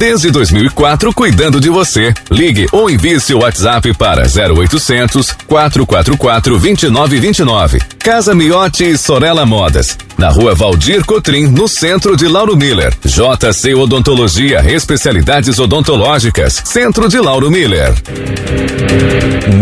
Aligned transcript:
Desde 0.00 0.30
2004, 0.30 1.12
cuidando 1.12 1.60
de 1.60 1.68
você. 1.68 2.14
Ligue 2.30 2.66
ou 2.72 2.88
envie 2.88 3.20
seu 3.20 3.40
WhatsApp 3.40 3.92
para 3.92 4.22
0800 4.22 5.30
444 5.46 6.58
2929. 6.58 7.80
Casa 7.98 8.34
Miotti 8.34 8.84
e 8.84 8.96
Sorella 8.96 9.44
Modas. 9.44 9.98
Na 10.16 10.30
rua 10.30 10.54
Valdir 10.54 11.04
Cotrim, 11.04 11.48
no 11.48 11.68
centro 11.68 12.16
de 12.16 12.26
Lauro 12.26 12.56
Miller. 12.56 12.94
JC 13.04 13.74
Odontologia, 13.74 14.64
especialidades 14.72 15.58
odontológicas. 15.58 16.62
Centro 16.64 17.06
de 17.06 17.20
Lauro 17.20 17.50
Miller. 17.50 17.92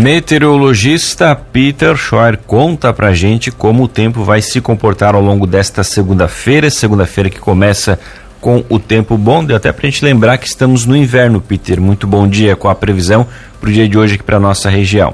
Meteorologista 0.01 1.35
Peter 1.35 1.97
Scheuer 1.97 2.37
conta 2.47 2.93
pra 2.93 3.13
gente 3.13 3.51
como 3.51 3.83
o 3.83 3.87
tempo 3.89 4.23
vai 4.23 4.41
se 4.41 4.61
comportar 4.61 5.15
ao 5.15 5.21
longo 5.21 5.45
desta 5.45 5.83
segunda-feira, 5.83 6.69
segunda-feira 6.69 7.29
que 7.29 7.39
começa 7.39 7.99
com 8.39 8.63
o 8.69 8.79
tempo 8.79 9.17
bom. 9.17 9.43
Deu 9.43 9.55
até 9.55 9.71
pra 9.71 9.89
gente 9.89 10.03
lembrar 10.03 10.37
que 10.37 10.47
estamos 10.47 10.85
no 10.85 10.95
inverno, 10.95 11.41
Peter. 11.41 11.79
Muito 11.79 12.07
bom 12.07 12.27
dia 12.27 12.55
com 12.55 12.69
a 12.69 12.75
previsão 12.75 13.27
pro 13.59 13.71
dia 13.71 13.87
de 13.87 13.97
hoje 13.97 14.15
aqui 14.15 14.23
para 14.23 14.39
nossa 14.39 14.69
região. 14.69 15.13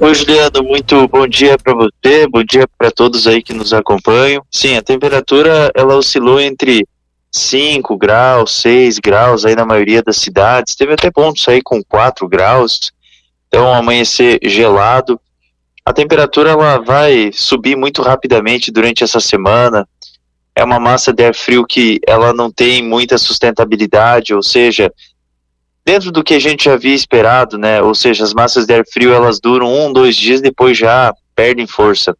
Oi, 0.00 0.14
Juliano, 0.14 0.62
muito 0.62 1.06
bom 1.08 1.26
dia 1.26 1.56
para 1.56 1.72
você, 1.72 2.26
bom 2.28 2.42
dia 2.42 2.66
para 2.76 2.90
todos 2.90 3.26
aí 3.26 3.42
que 3.42 3.54
nos 3.54 3.72
acompanham. 3.72 4.42
Sim, 4.50 4.76
a 4.76 4.82
temperatura 4.82 5.70
ela 5.74 5.96
oscilou 5.96 6.40
entre 6.40 6.86
5 7.30 7.96
graus, 7.96 8.60
6 8.60 8.98
graus 8.98 9.44
aí 9.44 9.56
na 9.56 9.64
maioria 9.64 10.02
das 10.02 10.16
cidades. 10.16 10.74
Teve 10.74 10.94
até 10.94 11.10
pontos 11.10 11.48
aí 11.48 11.62
com 11.62 11.82
4 11.82 12.28
graus. 12.28 12.92
Então, 13.48 13.72
amanhecer 13.72 14.38
gelado. 14.42 15.20
A 15.84 15.92
temperatura 15.92 16.50
ela 16.50 16.78
vai 16.78 17.30
subir 17.32 17.76
muito 17.76 18.02
rapidamente 18.02 18.70
durante 18.70 19.04
essa 19.04 19.20
semana. 19.20 19.86
É 20.56 20.62
uma 20.62 20.78
massa 20.78 21.12
de 21.12 21.24
ar 21.24 21.34
frio 21.34 21.66
que 21.66 22.00
ela 22.06 22.32
não 22.32 22.50
tem 22.50 22.82
muita 22.82 23.18
sustentabilidade, 23.18 24.32
ou 24.32 24.42
seja, 24.42 24.92
dentro 25.84 26.10
do 26.10 26.22
que 26.22 26.34
a 26.34 26.38
gente 26.38 26.64
já 26.64 26.74
havia 26.74 26.94
esperado, 26.94 27.58
né? 27.58 27.82
Ou 27.82 27.94
seja, 27.94 28.24
as 28.24 28.32
massas 28.32 28.66
de 28.66 28.74
ar 28.74 28.84
frio 28.86 29.12
elas 29.12 29.40
duram 29.40 29.72
um, 29.72 29.92
dois 29.92 30.16
dias, 30.16 30.40
depois 30.40 30.78
já 30.78 31.12
perdem 31.34 31.66
força. 31.66 32.16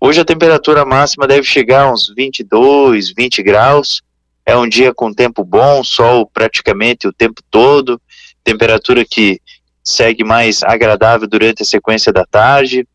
Hoje 0.00 0.20
a 0.20 0.24
temperatura 0.24 0.84
máxima 0.84 1.26
deve 1.26 1.44
chegar 1.44 1.84
a 1.84 1.92
uns 1.92 2.12
22, 2.14 3.12
20 3.16 3.42
graus. 3.42 4.02
É 4.44 4.56
um 4.56 4.68
dia 4.68 4.92
com 4.94 5.12
tempo 5.12 5.44
bom, 5.44 5.82
sol 5.82 6.30
praticamente 6.32 7.08
o 7.08 7.12
tempo 7.12 7.42
todo, 7.50 8.00
temperatura 8.44 9.04
que 9.04 9.40
segue 9.82 10.22
mais 10.24 10.62
agradável 10.62 11.26
durante 11.26 11.62
a 11.62 11.66
sequência 11.66 12.12
da 12.12 12.24
tarde. 12.24 12.86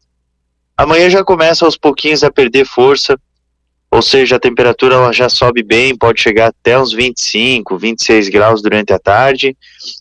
Amanhã 0.78 1.09
já 1.09 1.24
começa 1.24 1.66
aos 1.66 1.78
pouquinhos 1.78 2.24
a 2.24 2.32
perder 2.32 2.66
força, 2.66 3.20
ou 3.92 4.02
seja, 4.02 4.38
a 4.38 4.39
temperatura 4.39 4.95
ela 4.95 5.11
já 5.11 5.28
sobe 5.28 5.61
bem, 5.61 5.97
pode 5.97 6.22
chegar 6.22 6.47
até 6.47 6.80
uns 6.80 6.94
25, 6.94 7.78
26 7.78 8.30
graus 8.30 8.61
durante 8.61 8.94
a 8.94 9.00
tarde. 9.00 9.56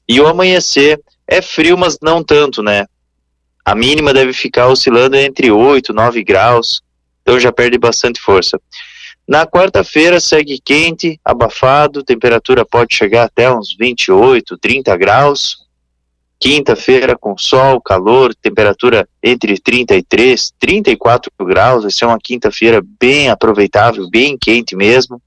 E 0.08 0.20
o 0.20 0.28
amanhecer 0.28 1.00
é 1.26 1.42
frio, 1.42 1.76
mas 1.76 1.98
não 2.00 2.22
tanto, 2.22 2.62
né? 2.62 2.86
A 3.64 3.74
mínima 3.74 4.14
deve 4.14 4.32
ficar 4.32 4.68
oscilando 4.68 5.16
entre 5.16 5.50
8 5.50 5.90
e 5.90 5.94
9 5.94 6.22
graus, 6.22 6.80
então 7.20 7.38
já 7.38 7.50
perde 7.50 7.78
bastante 7.78 8.20
força. 8.20 8.60
Na 9.26 9.44
quarta-feira 9.44 10.20
segue 10.20 10.60
quente, 10.64 11.20
abafado, 11.24 12.04
temperatura 12.04 12.64
pode 12.64 12.94
chegar 12.94 13.24
até 13.24 13.52
uns 13.52 13.76
28, 13.76 14.56
30 14.56 14.96
graus. 14.96 15.68
Quinta-feira 16.40 17.18
com 17.18 17.36
sol, 17.36 17.82
calor, 17.82 18.34
temperatura 18.34 19.06
entre 19.22 19.58
33 19.58 20.50
34 20.58 21.30
graus. 21.42 21.82
Vai 21.82 21.92
ser 21.92 22.06
uma 22.06 22.18
quinta-feira 22.18 22.82
bem 22.98 23.28
aproveitável, 23.28 24.08
bem 24.08 24.38
quente 24.40 24.74
mesmo. 24.74 25.20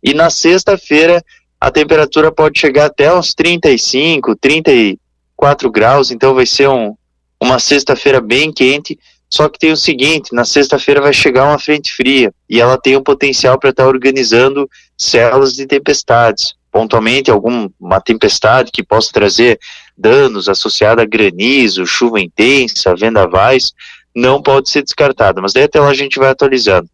E 0.00 0.14
na 0.14 0.30
sexta-feira 0.30 1.20
a 1.60 1.68
temperatura 1.68 2.30
pode 2.30 2.60
chegar 2.60 2.86
até 2.86 3.12
uns 3.12 3.34
35, 3.34 4.36
34 4.36 5.68
graus. 5.68 6.12
Então 6.12 6.32
vai 6.32 6.46
ser 6.46 6.68
um, 6.68 6.94
uma 7.42 7.58
sexta-feira 7.58 8.20
bem 8.20 8.52
quente. 8.52 8.96
Só 9.28 9.48
que 9.48 9.58
tem 9.58 9.72
o 9.72 9.76
seguinte: 9.76 10.32
na 10.32 10.44
sexta-feira 10.44 11.00
vai 11.00 11.12
chegar 11.12 11.48
uma 11.48 11.58
frente 11.58 11.92
fria 11.92 12.32
e 12.48 12.60
ela 12.60 12.78
tem 12.78 12.94
o 12.94 13.02
potencial 13.02 13.58
para 13.58 13.70
estar 13.70 13.82
tá 13.82 13.88
organizando 13.88 14.70
células 14.96 15.54
de 15.54 15.66
tempestades. 15.66 16.54
Pontualmente, 16.76 17.30
alguma 17.30 18.02
tempestade 18.04 18.70
que 18.70 18.82
possa 18.82 19.10
trazer 19.10 19.58
danos 19.96 20.46
associados 20.46 21.02
a 21.02 21.06
granizo, 21.06 21.86
chuva 21.86 22.20
intensa, 22.20 22.94
vendavais, 22.94 23.72
não 24.14 24.42
pode 24.42 24.68
ser 24.68 24.82
descartada. 24.82 25.40
Mas 25.40 25.54
daí 25.54 25.64
até 25.64 25.80
lá 25.80 25.88
a 25.88 25.94
gente 25.94 26.18
vai 26.18 26.28
atualizando. 26.28 26.86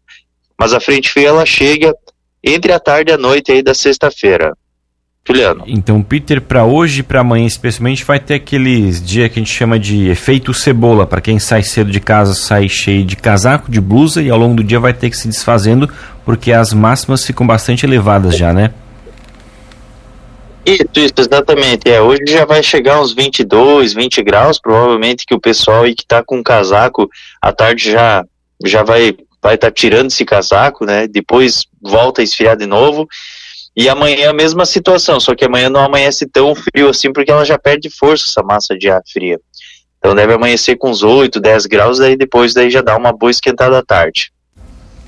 Mas 0.57 0.71
a 0.71 0.79
frente 0.79 1.09
fria 1.09 1.27
ela 1.27 1.45
chega 1.45 1.93
entre 2.41 2.71
a 2.71 2.79
tarde 2.79 3.11
e 3.11 3.13
a 3.13 3.17
noite 3.17 3.51
aí 3.51 3.61
da 3.61 3.73
sexta-feira. 3.73 4.53
Juliano. 5.27 5.65
Então, 5.67 6.01
Peter, 6.01 6.39
para 6.39 6.63
hoje 6.63 7.01
e 7.01 7.03
para 7.03 7.19
amanhã 7.19 7.45
especialmente, 7.45 8.05
vai 8.05 8.21
ter 8.21 8.35
aqueles 8.35 9.05
dias 9.05 9.29
que 9.33 9.39
a 9.39 9.41
gente 9.43 9.53
chama 9.53 9.77
de 9.77 10.07
efeito 10.07 10.53
cebola. 10.53 11.05
Para 11.05 11.19
quem 11.19 11.39
sai 11.39 11.61
cedo 11.61 11.91
de 11.91 11.99
casa, 11.99 12.33
sai 12.33 12.69
cheio 12.69 13.03
de 13.03 13.17
casaco, 13.17 13.69
de 13.69 13.81
blusa 13.81 14.21
e 14.21 14.29
ao 14.29 14.37
longo 14.37 14.55
do 14.55 14.63
dia 14.63 14.79
vai 14.79 14.93
ter 14.93 15.09
que 15.09 15.17
se 15.17 15.27
desfazendo 15.27 15.89
porque 16.23 16.53
as 16.53 16.73
máximas 16.73 17.25
ficam 17.25 17.45
bastante 17.45 17.85
elevadas 17.85 18.37
já, 18.37 18.53
né? 18.53 18.71
Isso, 20.65 20.85
isso, 20.95 21.13
exatamente. 21.17 21.89
É, 21.89 22.01
hoje 22.01 22.23
já 22.27 22.45
vai 22.45 22.63
chegar 22.63 23.01
uns 23.01 23.13
22, 23.13 23.93
20 23.93 24.23
graus, 24.23 24.59
provavelmente 24.59 25.25
que 25.25 25.35
o 25.35 25.39
pessoal 25.39 25.83
aí 25.83 25.93
que 25.93 26.05
tá 26.05 26.23
com 26.23 26.41
casaco 26.41 27.09
à 27.41 27.51
tarde 27.51 27.91
já 27.91 28.23
já 28.65 28.81
vai 28.81 29.15
vai 29.41 29.55
estar 29.55 29.67
tá 29.67 29.71
tirando 29.71 30.09
esse 30.09 30.23
casaco, 30.23 30.85
né? 30.85 31.05
Depois 31.05 31.63
volta 31.81 32.21
a 32.21 32.23
esfriar 32.23 32.55
de 32.55 32.65
novo. 32.65 33.05
E 33.75 33.89
amanhã 33.89 34.29
a 34.29 34.33
mesma 34.33 34.65
situação, 34.65 35.19
só 35.19 35.35
que 35.35 35.43
amanhã 35.43 35.69
não 35.69 35.83
amanhece 35.83 36.25
tão 36.27 36.53
frio 36.55 36.89
assim, 36.89 37.11
porque 37.11 37.31
ela 37.31 37.43
já 37.43 37.57
perde 37.57 37.89
força 37.89 38.25
essa 38.29 38.41
massa 38.41 38.77
de 38.77 38.89
ar 38.89 39.01
fria. 39.11 39.39
Então 39.97 40.15
deve 40.15 40.33
amanhecer 40.33 40.77
com 40.77 40.91
uns 40.91 41.03
8, 41.03 41.39
10 41.39 41.65
graus, 41.65 41.97
daí 41.97 42.15
depois 42.15 42.53
daí 42.53 42.69
já 42.69 42.81
dá 42.81 42.95
uma 42.95 43.11
boa 43.11 43.31
esquentada 43.31 43.79
à 43.79 43.83
tarde. 43.83 44.31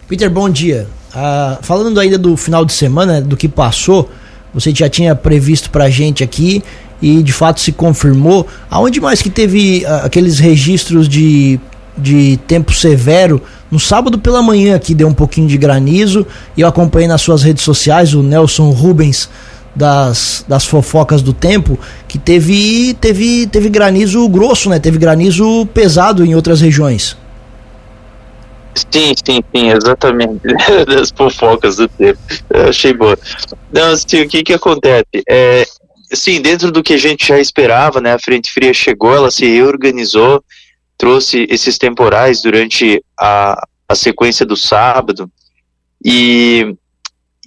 Peter, 0.08 0.30
bom 0.30 0.50
dia. 0.50 0.88
Ah, 1.14 1.60
falando 1.62 2.00
ainda 2.00 2.18
do 2.18 2.36
final 2.36 2.66
de 2.66 2.74
semana, 2.74 3.22
do 3.22 3.38
que 3.38 3.48
passou, 3.48 4.10
você 4.56 4.74
já 4.74 4.90
tinha 4.90 5.14
previsto 5.14 5.70
pra 5.70 5.90
gente 5.90 6.24
aqui 6.24 6.64
e 7.02 7.22
de 7.22 7.34
fato 7.34 7.60
se 7.60 7.74
confirmou. 7.74 8.48
Aonde 8.72 9.02
mais 9.02 9.22
que 9.22 9.30
teve 9.30 9.84
uh, 9.86 10.06
aqueles 10.06 10.40
registros 10.40 11.10
de, 11.10 11.60
de 11.98 12.40
tempo 12.48 12.74
severo? 12.74 13.42
No 13.70 13.80
sábado 13.80 14.18
pela 14.18 14.42
manhã 14.42 14.78
aqui 14.78 14.96
deu 14.96 15.10
um 15.10 15.14
pouquinho 15.14 15.48
de 15.48 15.58
granizo 15.58 16.26
e 16.56 16.62
eu 16.62 16.68
acompanhei 16.68 17.08
nas 17.08 17.22
suas 17.22 17.44
redes 17.44 17.64
sociais 17.64 18.14
o 18.14 18.24
Nelson 18.24 18.70
Rubens 18.70 19.30
das, 19.76 20.46
das 20.48 20.66
fofocas 20.66 21.22
do 21.22 21.34
tempo 21.34 21.78
que 22.08 22.18
teve 22.18 22.96
teve 23.02 23.46
teve 23.48 23.68
granizo 23.68 24.26
grosso, 24.30 24.70
né? 24.70 24.80
Teve 24.80 24.98
granizo 24.98 25.66
pesado 25.74 26.24
em 26.24 26.34
outras 26.34 26.62
regiões. 26.62 27.18
Sim, 28.76 29.14
sim, 29.26 29.44
sim, 29.56 29.70
exatamente. 29.70 30.42
das 30.86 31.10
fofocas 31.12 31.78
do 31.78 31.88
tempo. 31.88 32.20
Eu 32.50 32.70
achei 32.70 32.94
boa. 32.94 33.18
Não, 33.72 33.92
assim, 33.92 34.22
o 34.22 34.28
que 34.28 34.44
que 34.44 34.54
acontece? 34.54 35.06
É, 35.28 35.66
sim, 36.14 36.42
dentro 36.42 36.72
do 36.72 36.84
que 36.84 36.94
a 36.94 36.98
gente 36.98 37.26
já 37.26 37.40
esperava, 37.40 38.02
né? 38.02 38.14
A 38.14 38.20
frente 38.20 38.52
fria 38.52 38.74
chegou, 38.74 39.16
ela 39.16 39.32
se 39.32 39.46
reorganizou, 39.46 40.44
trouxe 40.98 41.48
esses 41.50 41.78
temporais 41.78 42.42
durante 42.42 43.02
a, 43.20 43.66
a 43.88 43.96
sequência 43.96 44.46
do 44.46 44.56
sábado 44.56 45.30
e 46.04 46.76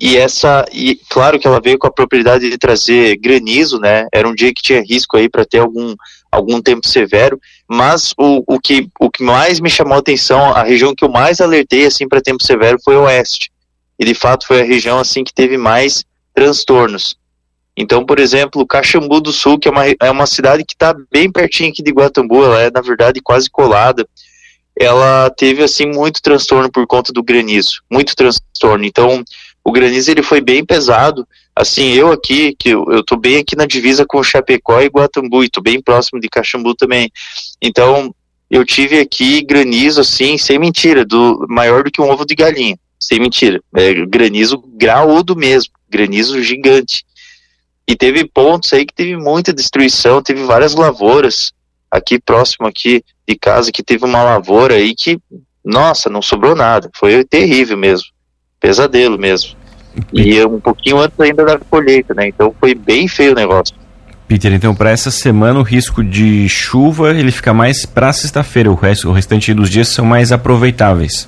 e 0.01 0.17
essa 0.17 0.65
e 0.73 0.95
claro 1.11 1.41
que 1.41 1.47
ela 1.47 1.61
veio 1.61 1.77
com 1.77 1.89
a 1.89 1.93
propriedade 1.93 2.49
de 2.49 2.57
trazer 2.57 3.17
granizo, 3.17 3.81
né? 3.81 4.07
Era 4.13 4.29
um 4.29 4.35
dia 4.35 4.55
que 4.55 4.63
tinha 4.63 4.81
risco 4.81 5.17
aí 5.17 5.29
para 5.29 5.45
ter 5.45 5.59
algum 5.59 5.95
algum 6.31 6.61
tempo 6.61 6.87
severo, 6.87 7.41
mas 7.69 8.13
o, 8.19 8.43
o, 8.47 8.61
que, 8.61 8.89
o 9.01 9.11
que 9.11 9.23
mais 9.23 9.61
me 9.61 9.71
chamou 9.71 9.95
a 9.95 9.99
atenção, 9.99 10.53
a 10.53 10.63
região 10.63 10.95
que 10.95 11.05
eu 11.05 11.09
mais 11.09 11.41
alertei 11.41 11.87
assim 11.87 12.09
para 12.09 12.21
tempo 12.21 12.43
severo 12.43 12.79
foi 12.85 12.97
o 12.97 13.03
oeste. 13.03 13.51
E 13.99 14.05
de 14.05 14.15
fato 14.15 14.47
foi 14.47 14.61
a 14.61 14.65
região 14.65 14.99
assim 14.99 15.25
que 15.25 15.33
teve 15.33 15.57
mais 15.57 16.05
transtornos. 16.35 17.17
Então, 17.77 18.05
por 18.05 18.19
exemplo, 18.19 18.67
Caxambu 18.67 19.21
do 19.21 19.33
Sul, 19.33 19.59
que 19.59 19.69
é 19.69 19.71
uma, 19.71 19.85
é 19.87 20.11
uma 20.11 20.27
cidade 20.27 20.65
que 20.65 20.75
está 20.75 20.95
bem 21.13 21.31
pertinho 21.31 21.71
aqui 21.71 21.81
de 21.81 21.93
Guatambu, 21.93 22.45
ela 22.45 22.61
é 22.61 22.71
na 22.71 22.81
verdade 22.81 23.21
quase 23.21 23.49
colada. 23.49 24.07
Ela 24.77 25.31
teve 25.31 25.63
assim 25.63 25.87
muito 25.87 26.21
transtorno 26.21 26.71
por 26.71 26.87
conta 26.87 27.13
do 27.13 27.23
granizo, 27.23 27.81
muito 27.91 28.17
transtorno. 28.17 28.85
Então, 28.85 29.23
o 29.69 29.73
granizo 29.73 30.11
ele 30.11 30.23
foi 30.23 30.41
bem 30.41 30.65
pesado. 30.65 31.29
Assim, 31.55 31.93
eu 31.93 32.11
aqui, 32.11 32.57
que 32.59 32.71
eu, 32.71 33.05
tô 33.05 33.17
bem 33.17 33.37
aqui 33.37 33.55
na 33.55 33.67
divisa 33.67 34.07
com 34.07 34.23
Chapecó 34.23 34.81
e 34.81 34.87
Guatambu, 34.87 35.45
e 35.45 35.51
tô 35.51 35.61
bem 35.61 35.83
próximo 35.83 36.19
de 36.19 36.29
Caxambu 36.29 36.75
também. 36.75 37.11
Então, 37.61 38.15
eu 38.51 38.65
tive 38.65 38.99
aqui 38.99 39.43
granizo, 39.43 40.01
assim, 40.01 40.39
sem 40.39 40.59
mentira, 40.59 41.05
do 41.05 41.45
maior 41.51 41.85
do 41.85 41.91
que 41.91 42.01
um 42.01 42.09
ovo 42.09 42.25
de 42.25 42.35
galinha. 42.35 42.79
Sem 42.99 43.21
mentira. 43.21 43.61
É 43.77 44.07
granizo 44.07 44.59
graúdo 44.75 45.37
mesmo, 45.37 45.75
granizo 45.91 46.43
gigante. 46.43 47.05
E 47.87 47.95
teve 47.95 48.25
pontos 48.25 48.73
aí 48.73 48.87
que 48.87 48.95
teve 48.95 49.17
muita 49.17 49.53
destruição, 49.53 50.23
teve 50.23 50.45
várias 50.45 50.75
lavouras 50.75 51.53
aqui 51.91 52.19
próximo 52.19 52.67
aqui 52.67 53.03
de 53.27 53.35
casa 53.37 53.71
que 53.71 53.83
teve 53.83 54.05
uma 54.05 54.23
lavoura 54.23 54.75
aí 54.75 54.95
que, 54.95 55.19
nossa, 55.63 56.09
não 56.09 56.23
sobrou 56.23 56.55
nada. 56.55 56.91
Foi 56.95 57.23
terrível 57.25 57.77
mesmo. 57.77 58.07
Pesadelo 58.59 59.19
mesmo. 59.19 59.58
E 60.13 60.45
um 60.45 60.61
pouquinho 60.61 60.99
antes 60.99 61.19
ainda 61.19 61.45
da 61.45 61.59
colheita, 61.59 62.15
né? 62.15 62.29
Então 62.29 62.55
foi 62.59 62.75
bem 62.75 63.09
feio 63.09 63.33
o 63.33 63.35
negócio. 63.35 63.75
Peter, 64.29 64.53
então 64.53 64.75
para 64.75 64.91
essa 64.91 65.11
semana 65.11 65.59
o 65.59 65.63
risco 65.63 66.05
de 66.05 66.49
chuva 66.49 67.15
ele 67.15 67.33
fica 67.33 67.55
mais 67.55 67.87
para 67.87 68.13
sexta-feira, 68.13 68.71
o, 68.71 68.75
resto, 68.75 69.09
o 69.09 69.13
restante 69.13 69.55
dos 69.55 69.71
dias 69.71 69.89
são 69.89 70.05
mais 70.05 70.31
aproveitáveis. 70.31 71.27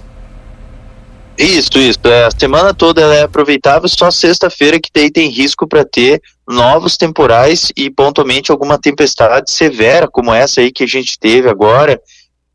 Isso, 1.38 1.78
isso. 1.78 1.98
É, 2.04 2.26
a 2.26 2.30
semana 2.30 2.74
toda 2.74 3.00
é 3.14 3.22
aproveitável, 3.22 3.88
só 3.88 4.10
sexta-feira 4.10 4.78
que 4.78 4.92
tem, 4.92 5.10
tem 5.10 5.30
risco 5.30 5.66
para 5.66 5.86
ter 5.86 6.20
novos 6.46 6.98
temporais 6.98 7.72
e 7.74 7.88
pontualmente 7.88 8.50
alguma 8.50 8.78
tempestade 8.78 9.50
severa, 9.50 10.06
como 10.06 10.34
essa 10.34 10.60
aí 10.60 10.70
que 10.70 10.84
a 10.84 10.86
gente 10.86 11.18
teve 11.18 11.48
agora, 11.48 11.98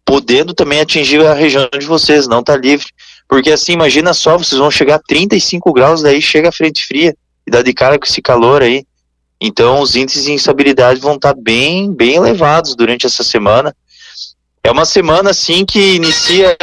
podendo 0.05 0.53
também 0.53 0.81
atingir 0.81 1.25
a 1.25 1.33
região 1.33 1.67
de 1.79 1.87
vocês, 1.87 2.27
não 2.27 2.43
tá 2.43 2.55
livre. 2.55 2.85
Porque 3.27 3.51
assim, 3.51 3.73
imagina 3.73 4.13
só, 4.13 4.37
vocês 4.37 4.59
vão 4.59 4.69
chegar 4.69 4.95
a 4.95 5.01
35 5.07 5.73
graus, 5.73 6.01
daí 6.01 6.21
chega 6.21 6.49
a 6.49 6.51
frente 6.51 6.85
fria 6.85 7.15
e 7.45 7.51
dá 7.51 7.61
de 7.61 7.73
cara 7.73 7.97
com 7.97 8.05
esse 8.05 8.21
calor 8.21 8.61
aí. 8.61 8.85
Então 9.39 9.79
os 9.81 9.95
índices 9.95 10.25
de 10.25 10.31
instabilidade 10.31 10.99
vão 10.99 11.15
estar 11.15 11.33
tá 11.33 11.39
bem, 11.39 11.91
bem 11.91 12.15
elevados 12.15 12.75
durante 12.75 13.05
essa 13.05 13.23
semana. 13.23 13.75
É 14.63 14.71
uma 14.71 14.85
semana 14.85 15.31
assim 15.31 15.65
que 15.65 15.95
inicia 15.95 16.57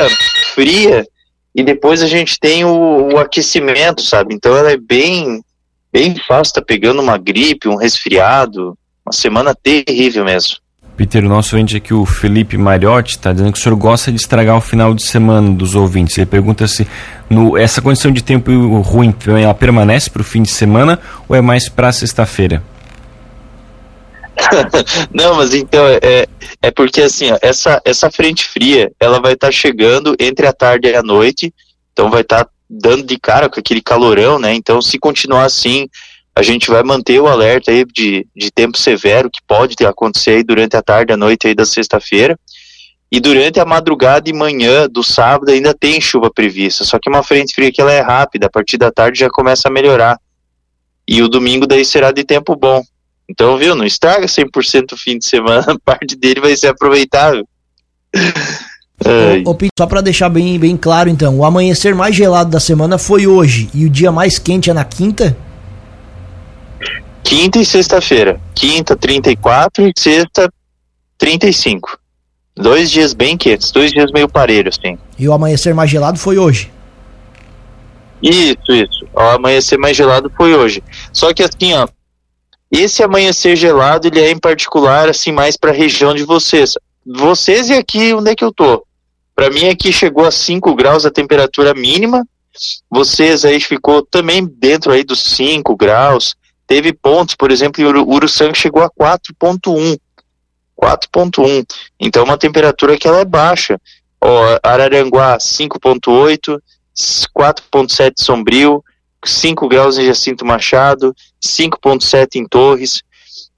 fria 0.55 1.07
e 1.55 1.63
depois 1.63 2.03
a 2.03 2.07
gente 2.07 2.39
tem 2.41 2.65
o, 2.65 3.13
o 3.13 3.19
aquecimento, 3.19 4.03
sabe? 4.03 4.35
Então 4.35 4.57
ela 4.57 4.73
é 4.73 4.77
bem, 4.77 5.45
bem 5.93 6.17
fácil, 6.27 6.55
tá 6.55 6.63
pegando 6.63 7.03
uma 7.03 7.19
gripe, 7.19 7.69
um 7.69 7.77
resfriado, 7.77 8.77
uma 9.05 9.13
semana 9.13 9.55
terrível 9.55 10.25
mesmo. 10.25 10.57
Peter, 10.97 11.25
o 11.25 11.29
nosso 11.29 11.57
ouvinte 11.57 11.77
aqui, 11.77 11.95
o 11.95 12.05
Felipe 12.05 12.57
Mariotti, 12.57 13.17
está 13.17 13.33
dizendo 13.33 13.53
que 13.53 13.59
o 13.59 13.63
senhor 13.63 13.77
gosta 13.77 14.11
de 14.11 14.19
estragar 14.19 14.57
o 14.57 14.61
final 14.61 14.95
de 14.95 15.03
semana 15.03 15.51
dos 15.51 15.75
ouvintes. 15.75 16.17
Ele 16.19 16.27
pergunta 16.27 16.69
se 16.69 16.87
no, 17.31 17.57
essa 17.57 17.81
condição 17.81 18.13
de 18.13 18.23
tempo 18.23 18.51
ruim 18.81 19.15
ela 19.43 19.55
permanece 19.55 20.11
para 20.11 20.21
o 20.21 20.25
fim 20.25 20.43
de 20.43 20.51
semana 20.51 21.01
ou 21.29 21.35
é 21.35 21.41
mais 21.41 21.69
para 21.69 21.91
sexta-feira? 21.93 22.63
Não, 25.13 25.37
mas 25.37 25.55
então 25.55 25.85
é, 25.87 26.27
é 26.61 26.71
porque 26.71 27.03
assim, 27.03 27.31
ó, 27.33 27.39
essa, 27.41 27.81
essa 27.85 28.11
frente 28.11 28.45
fria 28.45 28.91
ela 29.01 29.21
vai 29.21 29.33
estar 29.33 29.49
tá 29.49 29.53
chegando 29.53 30.15
entre 30.19 30.47
a 30.47 30.53
tarde 30.53 30.89
e 30.89 30.95
a 30.95 31.03
noite, 31.03 31.53
então 31.93 32.11
vai 32.11 32.23
estar 32.23 32.45
tá 32.45 32.51
dando 32.69 33.03
de 33.05 33.19
cara 33.19 33.49
com 33.49 33.61
aquele 33.61 33.83
calorão, 33.83 34.39
né? 34.39 34.55
Então, 34.55 34.81
se 34.81 34.99
continuar 34.99 35.45
assim, 35.45 35.89
a 36.35 36.43
gente 36.43 36.71
vai 36.71 36.83
manter 36.83 37.21
o 37.21 37.27
alerta 37.27 37.71
aí 37.71 37.85
de, 37.85 38.27
de 38.35 38.51
tempo 38.51 38.79
severo 38.79 39.31
que 39.31 39.41
pode 39.47 39.75
acontecer 39.85 40.31
aí 40.31 40.43
durante 40.43 40.77
a 40.77 40.83
tarde 40.83 41.13
a 41.13 41.17
noite 41.17 41.47
aí 41.47 41.55
da 41.55 41.67
sexta-feira. 41.67 42.39
E 43.11 43.21
durante 43.21 43.61
a 43.61 43.65
madrugada 43.67 44.31
e 44.31 44.33
manhã 44.33 44.89
do 44.89 45.03
sábado 45.03 45.51
ainda 45.51 45.75
tem 45.75 46.01
chuva 46.01 46.31
prevista, 46.33 46.83
só 46.83 46.99
que 46.99 47.11
uma 47.11 47.23
frente 47.23 47.55
fria 47.55 47.71
que 47.71 47.79
ela 47.79 47.93
é 47.93 48.01
rápida, 48.01 48.47
a 48.47 48.51
partir 48.51 48.79
da 48.79 48.91
tarde 48.91 49.21
já 49.21 49.29
começa 49.29 49.69
a 49.69 49.71
melhorar. 49.71 50.19
E 51.07 51.21
o 51.21 51.29
domingo 51.29 51.67
daí 51.67 51.85
será 51.85 52.11
de 52.11 52.25
tempo 52.25 52.57
bom. 52.57 52.83
Então, 53.29 53.59
viu, 53.59 53.75
não 53.75 53.85
estraga 53.85 54.27
100% 54.27 54.93
o 54.93 54.97
fim 54.97 55.19
de 55.19 55.27
semana, 55.27 55.79
parte 55.85 56.17
dele 56.17 56.41
vai 56.41 56.57
ser 56.57 56.69
aproveitável. 56.69 57.47
Ô, 59.45 59.51
ô, 59.51 59.59
só 59.79 59.87
para 59.87 60.01
deixar 60.01 60.31
bem, 60.31 60.59
bem 60.59 60.77
claro 60.77 61.11
então, 61.11 61.39
o 61.39 61.45
amanhecer 61.45 61.95
mais 61.95 62.17
gelado 62.17 62.51
da 62.51 62.61
semana 62.61 62.97
foi 62.97 63.27
hoje 63.27 63.69
e 63.75 63.85
o 63.85 63.91
dia 63.91 64.11
mais 64.11 64.39
quente 64.39 64.71
é 64.71 64.73
na 64.73 64.85
quinta? 64.85 65.37
Quinta 67.23 67.59
e 67.59 67.65
sexta-feira. 67.65 68.41
Quinta, 68.55 68.97
34 68.97 69.87
e 69.87 69.93
sexta, 69.97 70.53
35. 71.19 71.99
Dois 72.55 72.91
dias 72.91 73.15
bem 73.15 73.37
quentes, 73.37 73.71
dois 73.71 73.91
dias 73.93 74.13
meio 74.13 74.29
parelhos, 74.29 74.79
sim. 74.85 74.99
E 75.19 75.29
o 75.29 75.33
amanhecer 75.33 75.75
mais 75.75 75.91
gelado 75.91 76.19
foi 76.19 76.37
hoje? 76.39 76.71
Isso, 78.23 78.71
isso. 78.71 79.07
O 79.13 79.21
amanhecer 79.21 79.79
mais 79.79 79.97
gelado 79.97 80.31
foi 80.37 80.55
hoje. 80.55 80.83
Só 81.13 81.33
que 81.33 81.43
assim, 81.43 81.73
ó, 81.75 81.89
esse 82.71 83.03
amanhecer 83.03 83.57
gelado, 83.57 84.07
ele 84.07 84.21
é 84.21 84.31
em 84.31 84.39
particular, 84.39 85.09
assim, 85.09 85.33
mais 85.33 85.57
para 85.57 85.71
a 85.71 85.75
região 85.75 86.15
de 86.15 86.25
vocês. 86.25 86.75
Vocês 87.05 87.69
e 87.69 87.75
aqui, 87.75 88.15
onde 88.15 88.31
é 88.31 88.35
que 88.35 88.45
eu 88.45 88.53
tô? 88.53 88.87
Para 89.35 89.51
mim 89.51 89.69
aqui 89.69 89.93
chegou 89.93 90.25
a 90.25 90.31
5 90.31 90.75
graus 90.75 91.05
a 91.05 91.11
temperatura 91.11 91.75
mínima. 91.75 92.27
Vocês 92.91 93.45
aí 93.45 93.61
ficou 93.61 94.03
também 94.03 94.47
dentro 94.47 94.93
aí 94.93 95.03
dos 95.03 95.21
5 95.23 95.75
graus. 95.77 96.35
Teve 96.73 96.95
pontos, 96.95 97.35
por 97.35 97.51
exemplo, 97.51 97.85
o 97.85 98.15
Uruçanga 98.15 98.55
chegou 98.55 98.83
a 98.83 98.89
4.1. 98.89 100.01
4.1. 100.83 101.67
Então 102.01 102.25
uma 102.25 102.39
temperatura 102.39 102.97
que 102.97 103.07
ela 103.07 103.21
é 103.21 103.27
baixa. 103.27 103.79
Ó, 104.19 104.59
Araranguá 104.63 105.37
5.8, 105.37 106.59
4.7 107.37 108.13
Sombrio, 108.17 108.83
5 109.23 109.69
graus 109.69 109.99
em 109.99 110.07
Jacinto 110.07 110.47
Machado, 110.47 111.15
5.7 111.45 112.37
em 112.37 112.47
Torres. 112.47 113.03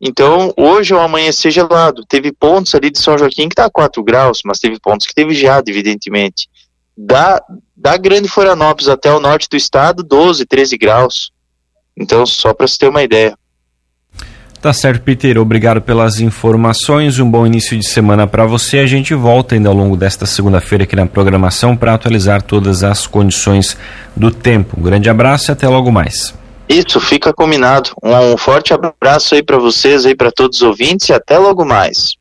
Então, 0.00 0.52
hoje 0.56 0.92
é 0.92 0.96
um 0.96 1.00
amanhecer 1.00 1.52
gelado. 1.52 2.04
Teve 2.08 2.32
pontos 2.32 2.74
ali 2.74 2.90
de 2.90 2.98
São 2.98 3.16
Joaquim 3.16 3.48
que 3.48 3.52
está 3.52 3.66
a 3.66 3.70
4 3.70 4.02
graus, 4.02 4.40
mas 4.44 4.58
teve 4.58 4.80
pontos 4.80 5.06
que 5.06 5.14
teve 5.14 5.34
geado, 5.34 5.70
evidentemente. 5.70 6.48
Da, 6.98 7.40
da 7.76 7.96
Grande 7.96 8.28
Florianópolis 8.28 8.88
até 8.88 9.12
o 9.12 9.20
norte 9.20 9.48
do 9.48 9.56
estado, 9.56 10.02
12, 10.02 10.44
13 10.46 10.76
graus. 10.76 11.32
Então, 11.96 12.26
só 12.26 12.52
para 12.52 12.66
você 12.66 12.78
ter 12.78 12.88
uma 12.88 13.02
ideia. 13.02 13.36
Tá 14.64 14.72
certo, 14.72 15.02
Peter. 15.02 15.38
Obrigado 15.38 15.82
pelas 15.82 16.20
informações. 16.20 17.18
Um 17.18 17.30
bom 17.30 17.46
início 17.46 17.78
de 17.78 17.86
semana 17.86 18.26
para 18.26 18.46
você. 18.46 18.78
A 18.78 18.86
gente 18.86 19.14
volta 19.14 19.54
ainda 19.54 19.68
ao 19.68 19.74
longo 19.74 19.94
desta 19.94 20.24
segunda-feira 20.24 20.84
aqui 20.84 20.96
na 20.96 21.04
programação 21.04 21.76
para 21.76 21.92
atualizar 21.92 22.40
todas 22.40 22.82
as 22.82 23.06
condições 23.06 23.76
do 24.16 24.30
tempo. 24.30 24.80
Um 24.80 24.82
grande 24.82 25.10
abraço 25.10 25.50
e 25.50 25.52
até 25.52 25.68
logo 25.68 25.92
mais. 25.92 26.32
Isso, 26.68 26.98
fica 26.98 27.32
combinado. 27.32 27.90
Um, 28.02 28.16
um 28.32 28.36
forte 28.38 28.72
abraço 28.72 29.34
aí 29.34 29.42
para 29.42 29.58
vocês, 29.58 30.06
aí 30.06 30.14
para 30.14 30.32
todos 30.32 30.62
os 30.62 30.62
ouvintes 30.62 31.10
e 31.10 31.12
até 31.12 31.38
logo 31.38 31.64
mais. 31.64 32.12